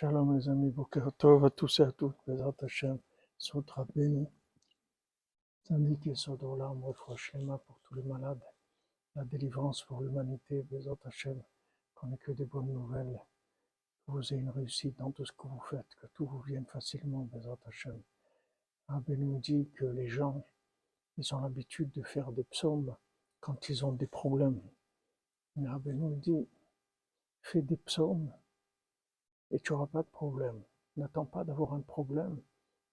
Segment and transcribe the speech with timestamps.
[0.00, 0.72] Shalom les amis,
[1.18, 3.00] Tov à tous et à toutes, Bezat Hashem,
[3.36, 4.28] Sot Rabbeinu,
[5.64, 7.32] Tandis et Sod Olam, Refroche
[7.66, 8.40] pour tous les malades,
[9.16, 11.42] la délivrance pour l'humanité, Bezat Hashem,
[11.96, 13.20] qu'on ait que des bonnes nouvelles,
[14.06, 16.66] que vous ayez une réussite dans tout ce que vous faites, que tout vous vienne
[16.66, 18.00] facilement, Bezat Hashem.
[18.86, 20.46] Rabbeinu dit que les gens,
[21.16, 22.94] ils ont l'habitude de faire des psaumes
[23.40, 24.62] quand ils ont des problèmes.
[25.56, 26.46] Mais Rabbeinu dit,
[27.42, 28.32] fais des psaumes
[29.50, 30.62] et tu n'auras pas de problème.
[30.96, 32.40] N'attends pas d'avoir un problème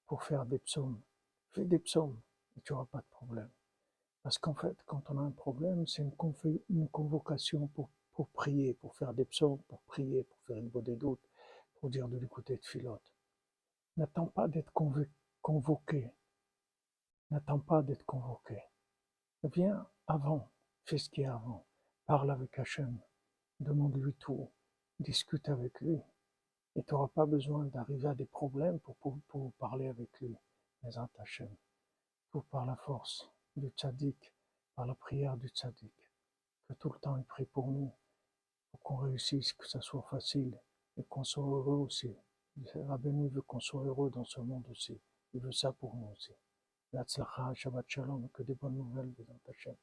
[0.05, 1.01] pour faire des psaumes.
[1.51, 2.19] Fais des psaumes
[2.57, 3.49] et tu n'auras pas de problème.
[4.23, 8.95] Parce qu'en fait, quand on a un problème, c'est une, convocation pour, pour prier, pour
[8.95, 11.21] faire des psaumes, pour prier, pour faire une bonne doute,
[11.79, 13.13] pour dire de l'écouter de filote.
[13.97, 14.71] N'attends pas d'être
[15.41, 16.11] convoqué.
[17.31, 18.61] N'attends pas d'être convoqué.
[19.43, 20.49] Viens avant,
[20.85, 21.65] fais ce qui est avant.
[22.07, 22.99] Parle avec Hachem,
[23.59, 24.51] demande-lui tout,
[24.99, 26.01] discute avec lui.
[26.75, 28.95] Et tu n'auras pas besoin d'arriver à des problèmes pour,
[29.27, 30.35] pour, parler avec lui.
[30.83, 31.49] Mais Hachem,
[32.31, 34.33] tout par la force du tzaddik,
[34.75, 35.93] par la prière du tzaddik,
[36.67, 37.93] que tout le temps il prie pour nous,
[38.71, 40.59] pour qu'on réussisse, que ça soit facile
[40.97, 42.15] et qu'on soit heureux aussi.
[42.73, 44.99] Rabbeinu veut qu'on soit heureux dans ce monde aussi.
[45.33, 46.33] Il veut ça pour nous aussi.
[47.53, 49.75] Shabbat Shalom, que des bonnes nouvelles, Bézant Hachem.